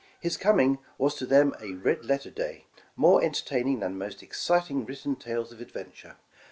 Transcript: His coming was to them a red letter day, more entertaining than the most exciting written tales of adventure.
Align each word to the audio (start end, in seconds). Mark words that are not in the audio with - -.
His 0.19 0.35
coming 0.35 0.79
was 0.97 1.13
to 1.17 1.27
them 1.27 1.53
a 1.61 1.73
red 1.73 2.03
letter 2.05 2.31
day, 2.31 2.65
more 2.95 3.23
entertaining 3.23 3.81
than 3.81 3.91
the 3.91 4.03
most 4.05 4.23
exciting 4.23 4.83
written 4.83 5.15
tales 5.15 5.51
of 5.51 5.61
adventure. 5.61 6.17